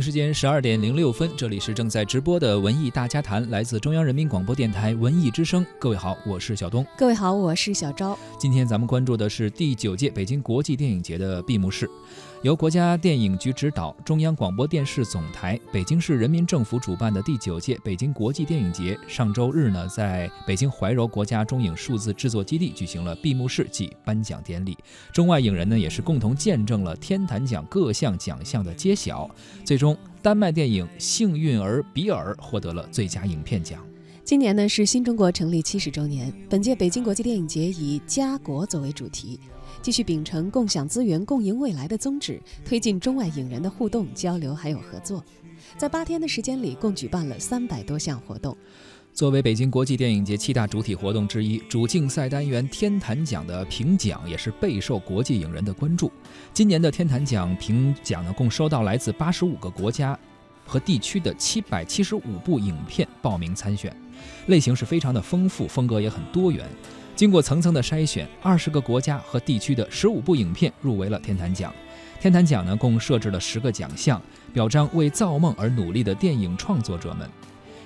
[0.00, 5.64] 京时间十二点零六分，这里是正在直播的文艺大家谈，来自中央人民广播电台文艺之声。
[5.78, 6.86] 各位好，我是小东。
[6.96, 8.18] 各位好，我是小昭。
[8.38, 11.86] 今天咱们关注的是第九届北京国际电影节的闭幕式。
[12.42, 24.74] 由国家电影局指导、中央广播电视总台、北京市人民政府主办的第九届北京国际电影节，上周日呢，在北京怀柔国家中影数字制作基地举行了闭幕式暨颁奖典礼。
[25.12, 29.30] 中外影人呢，也是共同见证了天坛奖各项奖项的揭晓。
[29.62, 33.84] 最终，丹麦电影《幸运儿比尔》获得了最佳影片奖。
[34.24, 39.40] 今年呢是新中国成立七十周年，本届北京国际电影节以“家国”作为主题。
[39.82, 45.24] 继续秉承共享资源、共赢未来的宗旨，推进中外影人的互动交流还有合作。
[45.76, 48.56] 在八天的时间里，共举办了三百多项活动。
[49.12, 56.12] 作为北京国际电影节七大主体活动之一，主竞赛单元天坛奖的评奖也是备受国际影人的关注。
[56.52, 60.16] 今年的天坛奖评奖呢，共收到来自八十五个国家
[60.64, 63.94] 和地区的七百七十五部影片报名参选，
[64.46, 66.66] 类型是非常的丰富，风格也很多元。
[67.16, 71.72] 经过层层的筛选，二十个国家和地区的十五部影片入围了天坛奖。
[72.20, 74.20] 天坛奖呢，共设置了十个奖项，
[74.52, 77.28] 表彰为造梦而努力的电影创作者们。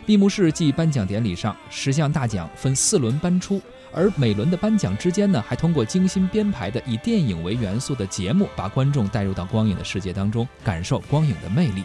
[0.06, 3.60] 闭幕式暨颁奖典礼上，十项大奖分四轮颁出，
[3.92, 11.82] 而每轮的颁奖之间呢，还通过精心编排的以电影为元素的节目，把观众带入到光影的世界当中，感受光影的魅力。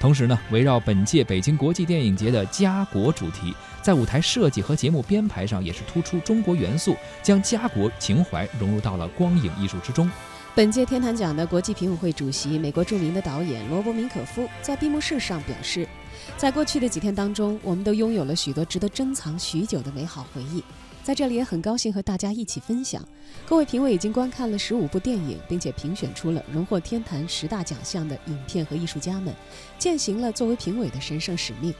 [0.00, 10.10] 同时呢，围绕本届北京国际电影节的“家国”主题，在舞台设计和节目编排上也是突出中国元素，将家国情怀融入到了光影艺术之中。
[10.54, 15.88] 本届天坛奖的国际评委会主席、美国著名的导演罗伯·明可夫在闭幕式上表示，
[16.36, 20.62] 在过去的几天当中，我们都拥有了许多值得珍藏许久的美好回忆。
[21.04, 23.06] 在这里也很高兴和大家一起分享。
[23.46, 29.34] 各位评委已经观看了十五部电影，并且评选出了荣获天坛十大奖项的影片和艺术家们，
[29.78, 31.74] 践行了作为评委的神圣使命。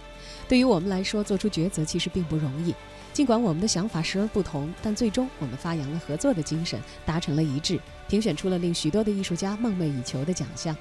[0.47, 2.75] 对于我们来说，做出抉择其实并不容易。
[3.15, 10.77] 尽管我们的想法时而不同，但最终我们发扬了合作的精神，达成了一致，评选出了令许多的艺术家梦寐以求的奖项。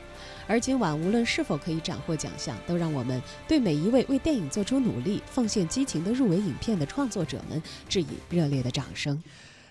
[0.48, 9.22] 而今晚无论是否可以斩获奖项，都让我们对每一位为电影做出努力、奉献激情的入围影片的创作者们致以热烈的掌声。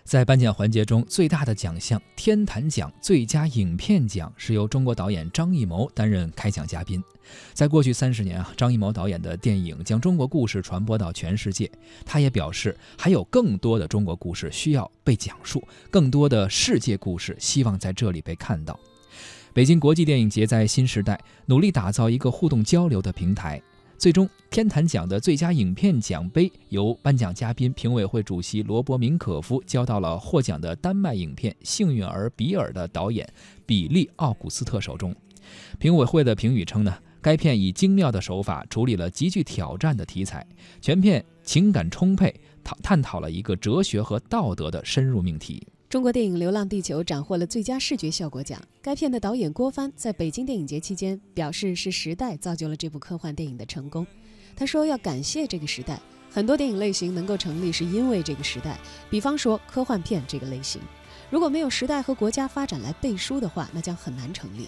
[0.05, 7.03] 在颁奖环节中，最大的奖项天坛奖最佳影片奖是由中国导演张艺谋担任开奖嘉宾。
[7.53, 11.71] 在过去三十年啊，张艺谋导演的电影将中国故事传播到全世界。
[12.05, 18.79] 他也表示，还有更多的中国故事需要被讲述，更多的世界故事希望在这里被看到。
[19.53, 23.63] 北京国际电影节在新时代努力打造一个互动交流的平台。
[23.99, 33.25] 最终，天坛奖的最佳影片奖杯由颁奖嘉宾、评委会主席罗伯·明可夫交到了获奖的丹麦影片《幸运儿比尔》的导演
[33.65, 35.15] 比利·奥古斯特手中。
[35.79, 40.45] 评委会的评语称呢，该片以精妙的手法处理了极具挑战的题材，
[40.81, 42.35] 全片情感充沛，
[42.65, 45.65] 讨探讨了一个哲学和道德的深入命题。
[45.89, 48.61] 中国电影《流浪地球》斩获了最佳视觉效果奖。
[48.81, 54.05] 该片的导演郭帆在北京电影节期间表示：“是时代造就了这部科幻电影的成功。”
[54.57, 56.01] 他说：“要感谢这个时代，
[56.31, 58.79] 很多电影类型能够成立是因为这个时代。
[59.09, 60.81] 比方说科幻片这个类型，
[61.31, 64.67] 如果没有时代和国家发展来背书的话，那将很难成立。”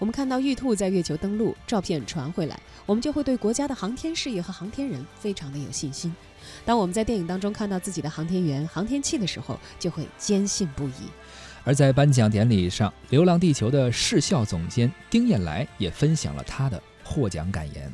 [0.00, 6.10] 我们看到玉兔在月球登陆，照片传回来，我们就会对国家的航天事业和航天人非常的有信心。
[6.64, 11.10] 当我们在电影当中看到自己的航天员、航天器的时候，就会坚信不疑。
[11.64, 17.92] 而在颁奖典礼上，《流浪地球》的视效总监丁燕来也分享了他的获奖感言。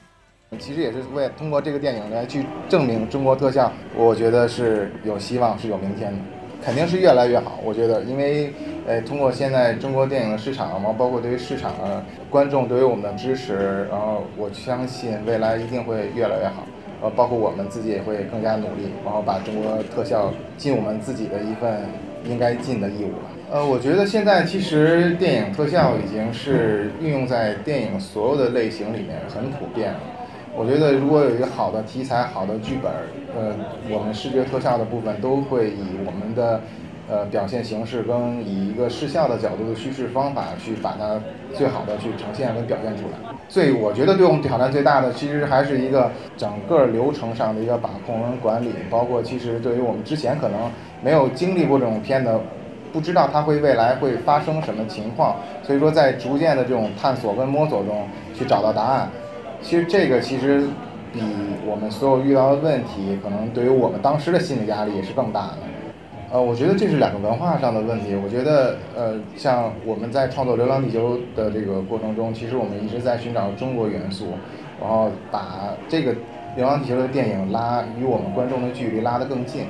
[0.60, 6.18] 其实也是为通过这个电影来去证明中国特效，我觉得是有希望，是有明天的，
[6.66, 7.60] 肯定是越来越好。
[7.64, 8.52] 我觉得，因为。
[8.88, 16.64] 呃，通过现在中国电影的市场，然后包括对于市场啊、观众对于我们的支持，然后我相信未来一定会越来越好。
[17.02, 21.80] 呃，包括我们自己也会更加努力，然后把中国特效尽我们自己的一份
[22.26, 23.30] 应该尽的义务吧。
[23.50, 30.00] 呃，我觉得现在其实电影特效已经是运用在电影所有的类型里面很普遍了。
[30.56, 32.90] 我觉得如果有一个好的题材、好的剧本，
[33.36, 33.54] 呃，
[33.90, 36.60] 我们视觉特效的部分都会以我们的。
[37.08, 41.22] 呃，表现形式跟以一个视效的角度的叙事方法去把它
[41.54, 43.32] 最好的去呈现跟表现出来。
[43.48, 50.68] 最我觉得对我们挑战最大的，其实还是一个整个流程上的一个把控跟管理，包括其实对于我们之前可能
[51.00, 52.40] 没有经历过这种片的，
[52.92, 59.08] 不知道它会未来会发生什么情况，所以说在逐渐的这种探索跟摸索中去找到答案。
[59.62, 60.66] 其实这个其实
[61.12, 61.20] 比
[61.66, 65.58] 我们所有遇到的问题，可能对于我们当时的心理压力也是更大的。
[66.32, 68.14] 呃，我觉得这是两个文化上的问题。
[68.16, 74.26] 我觉得，呃，像我们在创作《流浪地球》的这个过程中，其实我们一直在寻找中国元素，
[74.80, 76.12] 然后把这个
[76.56, 79.66] 《流浪地球》的电影拉与我们观众的距离拉得更近。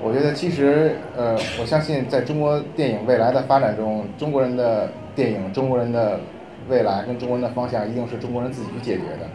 [0.00, 6.20] 我觉得其实，呃，我相信在中国电影未来的发展中，中国人的电影、中国人的
[6.68, 9.28] 未来跟中国人的方向，一定是中国人自己去解决的。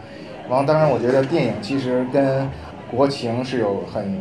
[0.48, 2.48] 然后，当然，我觉得电影其实跟
[2.90, 4.20] 国情是有很。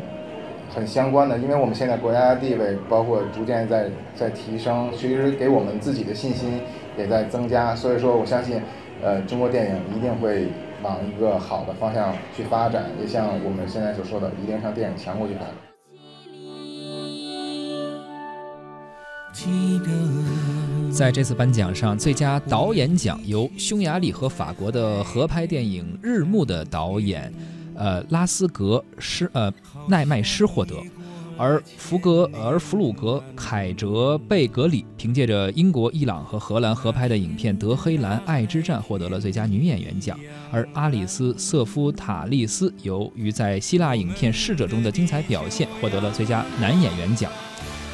[0.73, 6.61] 很相关的，因为我们现在国家的地位，包括逐渐在在提升，其实给我们自己的信心
[6.97, 7.75] 也在增加。
[7.75, 8.61] 所以说，我相信，
[9.01, 10.47] 呃，中国电影一定会
[10.81, 15.51] 往一个好的方向去发展，也像我们现在所说的，一定向电影强国去发展。
[20.91, 27.33] 在这次颁奖上，最佳导演奖由匈牙利和法国的合拍电影《日暮》的导演。
[27.75, 29.51] 呃，拉斯格施呃
[29.87, 30.75] 奈麦施获得，
[31.37, 40.19] 而弗格而弗鲁格凯哲贝格里凭借着英国、伊朗和荷兰合拍的影片《德黑兰爱之战》获得了最佳女演员奖，
[40.51, 47.31] 而阿里斯瑟夫塔利斯由于在希腊影片《逝者》中的精彩表现获得了最佳男演员奖。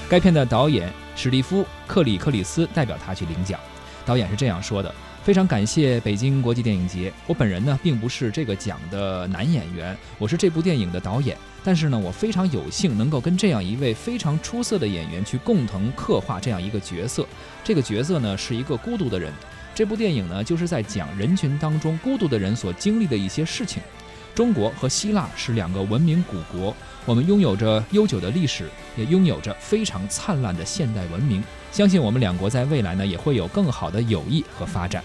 [0.10, 3.60] 该片的导演史蒂夫克里克里斯代表他去领奖，
[4.06, 4.94] 导演是这样说的。
[5.24, 7.12] 非常感谢北京国际电影节。
[7.26, 11.36] 我本人呢，并不是这个奖的男演员，我是这部电影的导演。
[11.64, 17.28] 但是呢，我非常有幸能够跟这样一位非常出色的演员去共同刻画这样一个角色。
[17.64, 19.34] 这个角色呢，是一个孤独的人。
[19.74, 23.82] 这部电影呢，就是在讲人群当中孤独的人所经历的一些事情。
[24.38, 26.72] 中国和希腊是两个文明古国，
[27.08, 31.44] 我们拥有着悠久的历史，也拥有着非常灿烂的现代文明。
[31.72, 35.04] 相信我们两国在未来呢，也会有更好的友谊和发展。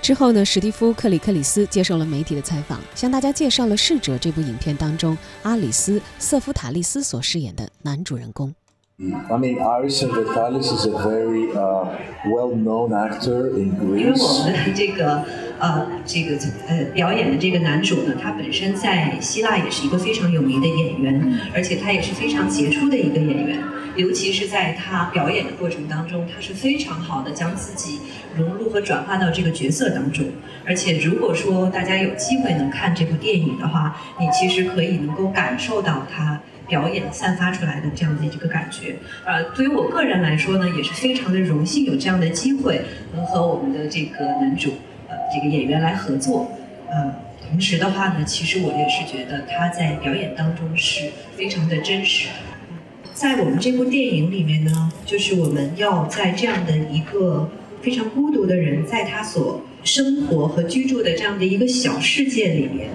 [0.00, 8.54] 之后呢，史蒂夫·克里克里斯接受了媒体的采访，向大家介绍了《逝者》这部影片当中阿里斯·瑟夫塔利斯所饰演的男主人公。
[9.02, 11.88] I mean, Aris Vitalis is a very uh,
[12.26, 13.98] well-known actor in Greece.
[13.98, 15.24] 因为我们的这个
[15.58, 16.36] 呃这个
[16.68, 23.58] 呃表演的这个男主呢，他本身在希腊也是一个非常有名的演员，而且他也是非常杰出的一个演员。
[23.96, 28.00] 尤其是在他表演的过程当中，他是非常好的将自己
[28.36, 30.26] 融入和转化到这个角色当中。
[30.66, 36.38] 而且如果说大家有机会能看这部电影的话，你其实可以能够感受到他。
[36.70, 38.94] 表演散发出来的这样的一个感觉，
[39.26, 42.80] 呃，对于我个人来说呢，也是非常的荣幸有这样的机会
[43.12, 44.74] 能和我们的这个男主，
[45.08, 46.52] 呃，这个演员来合作，
[46.88, 47.12] 呃，
[47.46, 52.28] 同时的话呢，其实我也是觉得他在表演当中是非常的真实。
[53.12, 57.50] 在我们这部电影里面呢，就是我们要在这样的一个
[57.82, 62.90] 非常孤独的人，在他所生活和居住的这样的一个小世界里面。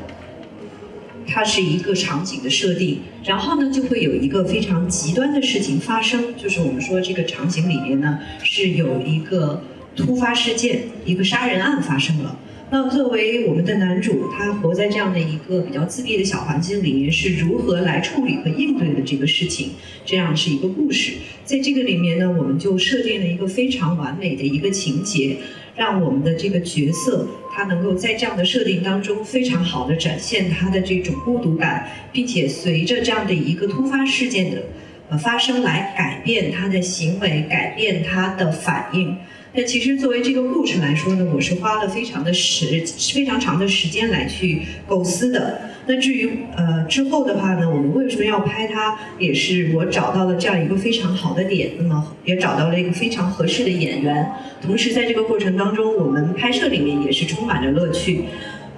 [1.27, 9.63] 它是一个场景的设定，然后呢，就会有一个非常极端的事情发生，就是我们说这个场景里面呢是有一个
[9.95, 12.39] 突发事件，一个杀人案发生了。
[12.71, 19.71] 那作为我们的男主，他活在这样的一个比较自闭的小环境里面，是如何来处理和应对的这个事情？
[20.03, 21.13] 这样是一个故事。
[21.43, 25.37] 在这个里面呢，我们就设定了一个非常完美的一个情节，
[25.75, 34.63] 让我们的这个角色他能够在这样的设定当中非常好的展现他的这种孤独感，并且随着这样的一个突发事件的
[35.09, 39.17] 呃发生来改变他的行为，改变他的反应。
[39.57, 42.83] 那其实作为这个故事来说呢，我是花了非常的时
[43.13, 45.61] 非常长的时间来去构思的。
[45.87, 54.29] 那至于呃之后的话呢，我们为什么要拍它，也是我找到了这样一个非常好的点，那么也找到了一个非常合适的演员。
[54.61, 58.25] 同时在这个过程当中，我们拍摄里面也是充满着乐趣。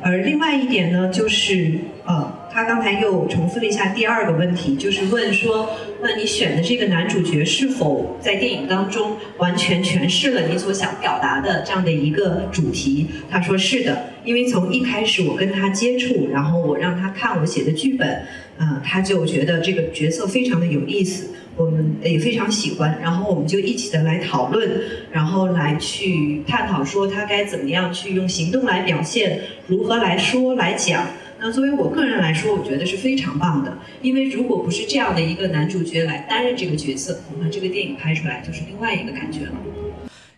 [0.01, 2.36] 而另外一点呢，就是呃。
[2.57, 13.05] 他刚才又重复了一下第二个问题，就是问说，那你选的这个男主角是否在电影当中完全诠释了你所想表达的这样的一个主题？
[13.29, 18.23] 他说是的，因为从一开始我跟他接触，然后我让他看我写的剧本，
[18.57, 31.05] 嗯，他就觉得这个角色非常的有意思，我们也非常喜欢，然后我们就一起的来讨论，然后来去探讨说他该怎么样去用行动来表现，如何来说来讲。
[31.39, 39.53] 那作为我个人来说，我觉得是非常棒的，因为如果不是这样的一个男主角来担任这个角色，恐怕这个电影拍出来就是另外一个感觉了。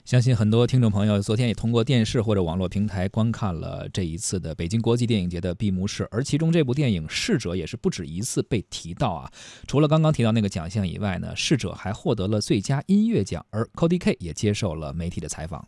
[0.04, 9.32] 相信很多听众朋友昨天也通过电视或者网络平台观看了这一次的北京国际电影节的闭幕式，而其中这部电影《逝者》也是不止一次被提到啊。
[9.68, 15.66] 除了刚刚提到那个奖项以外呢，《逝者》还获得了最佳音乐奖，而 Cody K 也接受了媒体的采访。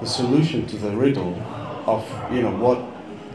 [0.00, 1.32] The solution to the riddle
[1.86, 2.78] of you know what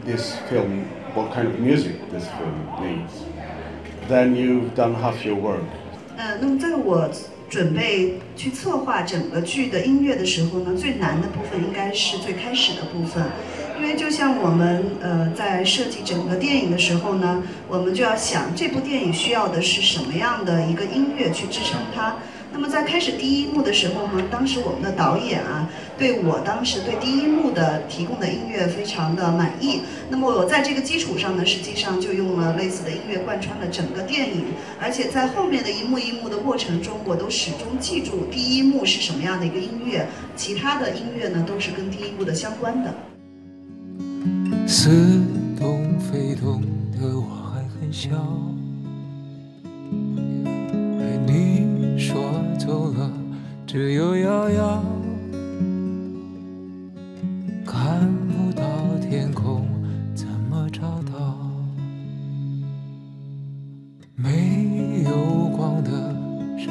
[0.04, 0.84] this film
[1.16, 3.24] what kind of music this film needs,
[4.08, 5.64] then you've done half your work.
[6.16, 7.10] 呃，那么在我
[7.48, 13.24] 准备去策划整个剧的音乐的时候呢，最难的部分应该是最开始的部分，
[13.78, 22.16] 因为就像我们呃在设计整个电影的时候呢，我们就要想这部电影需要的是什么样的一个音乐去支撑它。
[22.52, 29.80] 那么在开始第一幕的时候呢，当时我们的导演啊，对我当时对第一幕的提供的音乐非常的满意。
[30.10, 34.44] 那么我在这个基础上呢，实际上就用了类似的音乐贯穿了整个电影，
[34.80, 42.94] 而且在后面的一幕一幕的过程中，我都始终记住第一幕是什么样的一个音乐，其他的音乐呢都是跟第一幕的相关的。
[44.66, 44.90] 似
[45.58, 46.62] 懂非懂
[46.92, 48.10] 的我还很小。
[52.58, 53.12] 走了，
[53.64, 54.84] 只有遥遥，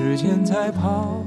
[0.08, 1.24] 时间在跑，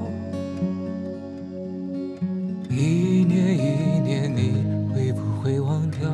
[2.71, 4.63] 一年一年，你
[4.95, 6.09] 会不会忘掉？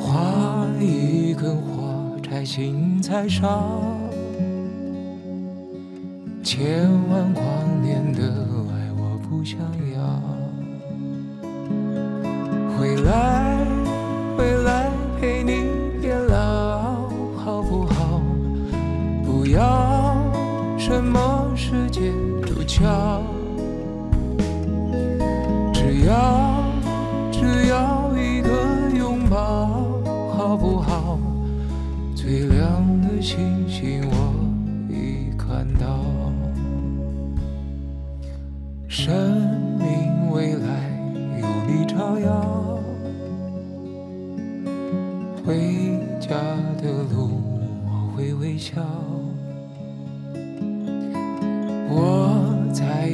[0.00, 3.70] 画一根火柴，心在烧。
[6.42, 7.44] 千万光
[7.82, 8.22] 年的
[8.72, 9.58] 爱我不想
[9.94, 10.22] 要，
[12.78, 13.49] 回来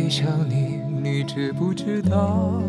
[0.09, 2.63] 想你，你知不知道？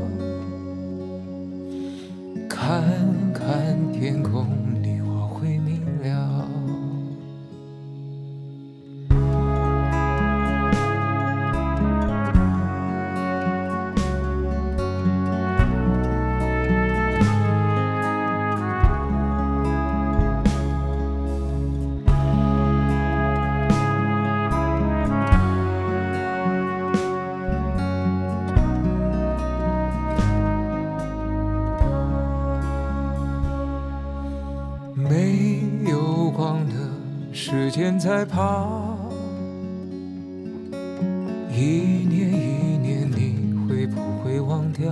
[2.50, 2.84] 看
[3.34, 4.57] 看天空。
[37.50, 38.98] 时间在跑，
[41.50, 44.92] 一年一年，你会不会忘掉？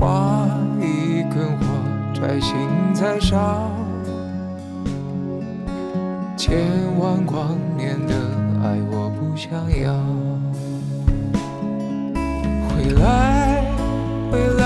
[0.00, 0.48] 画
[0.80, 1.66] 一根火
[2.14, 2.56] 柴，心
[2.94, 3.70] 在烧，
[6.38, 6.58] 千
[6.98, 8.14] 万光年的
[8.62, 9.92] 爱我不想要。
[12.70, 13.62] 回来，
[14.32, 14.63] 回来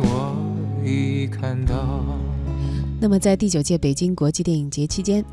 [0.00, 0.36] 我
[0.84, 2.04] 已看到。
[3.00, 5.24] 那么，在第九届北京国际电影节期间，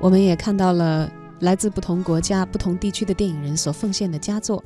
[0.00, 1.10] 我们也看到了
[1.40, 4.62] 来自不同国家、不同地区的电影人所奉献的佳作。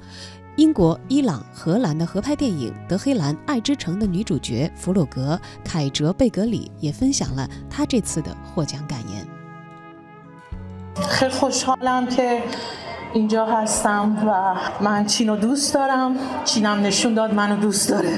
[0.56, 9.26] 英国、伊朗、荷兰的合拍电影《德黑兰爱之城》的女主角弗鲁格·凯哲贝格里也分享了她这次的获奖感言。
[13.13, 14.29] اینجا هستم و
[14.83, 18.09] من چین رو دوست دارم چینم نشون داد منو دوست داره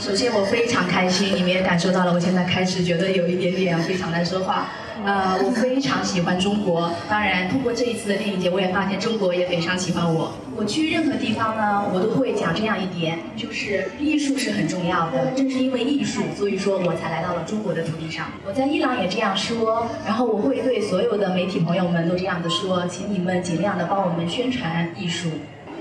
[0.00, 4.68] 首先我非常开心，你们也感受到了，我现在开始觉得有一点点非常难说话。
[5.03, 10.31] 呃，我非常喜欢中国，当然通过这一次的电影节，我也发现中国也非常喜欢我。
[10.55, 15.31] 我去任何地方呢，我都会讲这样一点，就是艺术是很重要的。
[15.35, 18.27] 正是因为艺术，所以说我才来到了中国的土地上。
[18.45, 25.29] 我在伊朗也这样说，然后我会对所有的媒体朋友们都这样子说，请你们尽量的帮我们宣传艺术。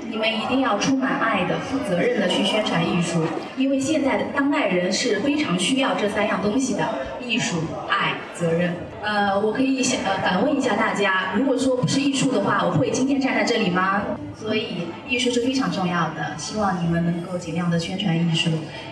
[0.09, 3.23] 你们一定要充满爱的、负责任的去宣传艺术，
[3.57, 6.85] 因为现在的当代人是非常需要这三样东西的：
[7.31, 8.75] 艺术、爱、责任。
[9.03, 14.03] 呃，我可以想呃反问一下大家，如果说不是艺术的话，我会今天站在这里吗？
[14.37, 18.51] 所以艺术是非常重要的，希望你们能够尽量的宣传艺术。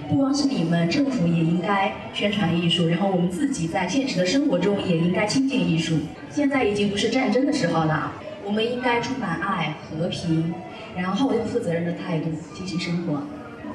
[0.09, 5.99] 不光是你们，政府也应该宣传艺术，然后我们自己在现实的生活中也应该亲近艺术。
[6.31, 8.13] 现在已经不是战争的时候了，
[8.45, 10.55] 我们应该充满爱、和平，
[10.97, 13.23] 然后用负责任的态度进行生活。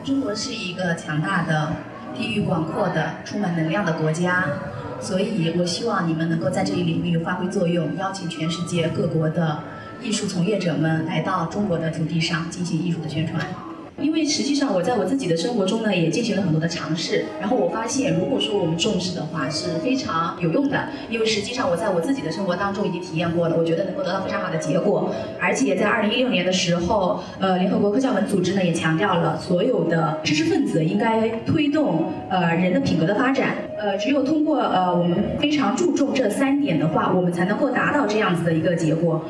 [0.04, 1.74] 中国是一个强大的、
[2.16, 4.46] 地域广阔的、充满能量的国家。
[5.02, 9.62] 所以，我希望你们能够在这一领域发挥作用，邀请全世界各国的
[10.02, 13.46] 艺术从业者们来到中国的土地上进行艺术的宣传。
[14.02, 20.88] 因为实际上我在我自己的生活中呢，也进行了很多的尝试，然后我发现，如果说我们重视的话，是非常有用的。
[21.10, 25.12] 因为实际上我在我自己的生活当中已经体验过了，我觉得能够得到非常好的结果。
[25.40, 33.56] 而且在二零一六年的时候，呃，联合国科教文组织呢也强调了，所有的知识分子应该推动呃人的品格的发展。
[33.80, 39.24] 呃，只有通过呃我们非常注重这三点的话，我们才能够达到这样子的一个结果。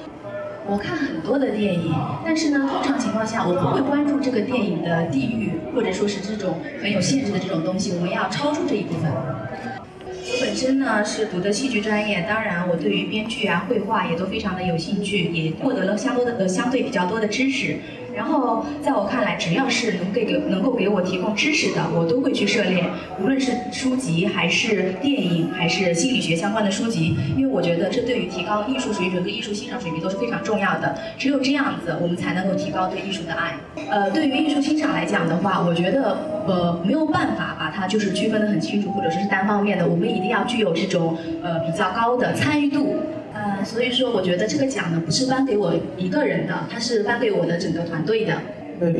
[0.66, 1.94] 我看很多的电影，
[2.24, 7.92] 但是呢，通常情况下我不会关注这个电影的地域，或者说是这种很有限制的这种东西。
[7.94, 9.12] 我们要超出这一部分。
[9.12, 17.80] 我本身呢是读的戏剧专业，当然我对于编剧啊、绘画也都非常的有兴趣，也获得了相多的相对比较多的知识。
[18.16, 22.84] 然后在我看来，只要是能给给能够给我提供知识的，我都会去涉猎，
[23.20, 30.96] 无论是书籍还是电影，还是心理学相关的书籍，因为我觉得这对于提高艺术水准跟艺术欣赏水平都是非常重要的。
[31.18, 33.56] 只有这样子，我们才能够提高对艺术的爱。
[33.90, 36.18] 呃，对于艺术欣赏来讲的话，我觉得
[36.48, 42.96] 呃没有办法把它就是区分得很清楚，或者说是单方面的，我们一定要具有这种呃比较高的参与度。
[43.44, 48.42] 呃，所以说我觉得这个奖呢不是颁给我一个人的，它是颁给我的整个团队的。
[48.80, 48.92] 实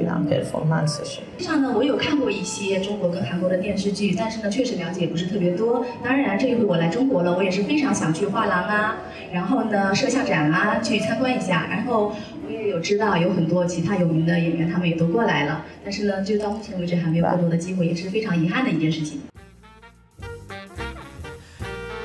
[1.38, 5.86] 际上呢，我有看过一些中国跟韩国的电视剧，但是呢，确实了解不是特别多。
[6.04, 8.98] 当然，这一回我来中国了，我也是非常想去画廊啊，
[9.34, 11.68] 然后呢，摄像展啊去参观一下。
[11.70, 19.20] 然后我也有知道有很多其他有名的演员，他们也都过来了，但是呢，就到目前为止还没有更多的机会，也是非常遗憾的一件事情。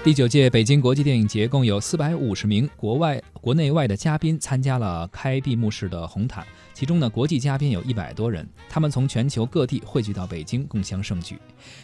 [0.04, 11.37] 第九届北京国际电影节共有四百五十名国外、国内外的嘉宾参加了开闭幕式的红毯，其中呢，国际嘉宾有一百多人，他们从全球各地汇聚到北京，共襄盛举。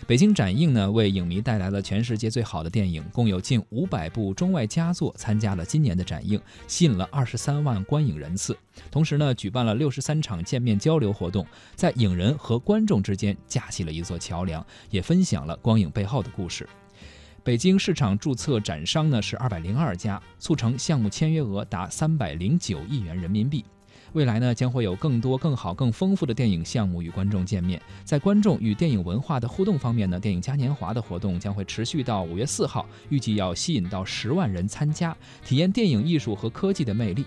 [0.07, 8.57] 北京展映呢，为影迷带来了全世界最好的电影，共有近五百部中外佳作参加了今年的展映，吸引了二十三万观影人次。
[8.91, 16.67] 同时呢，举办了六十三场见面交流活动，在影人和观众之间架起了一座桥梁，也分享了光影背后的故事。
[17.45, 23.63] 北京市场注册展商呢是二百零二家，促成项目签约额达三百零九亿元人民币。
[24.15, 27.79] 未来呢将会有更多、更好、更丰富的电影项目与观众见面。
[28.03, 37.27] 在观众与电影文化的互动方面呢，电影嘉年华的活动将会持续到五月四号，预计要吸引到十万人参加，体验电影艺术和科技的魅力。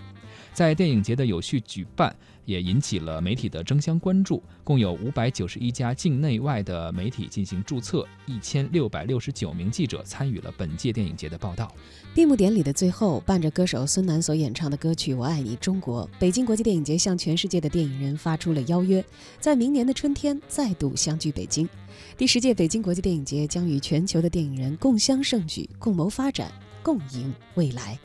[0.52, 2.12] 在电影节的有序举办，
[2.48, 4.42] 也引起了媒体的争相关注。
[4.64, 11.70] 共有五百九十一家境内外的媒体进行注册，一千六百六十九名记者参与了本届电影节的报道。
[12.14, 19.04] 闭幕典礼的最后，伴着歌手孙楠所演唱的歌曲《我爱你中国》，北京国际电影节向全世界的电影人发出了邀约，
[19.38, 21.68] 在明年的春天再度相聚北京。
[22.16, 26.50] 第十届北京国际电影节将与全球的电影人共襄盛举，共谋发展，
[26.82, 27.98] 共赢未来。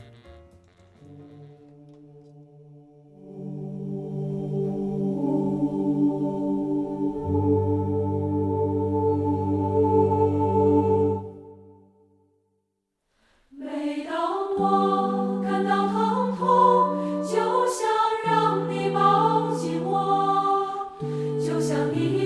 [21.93, 22.22] be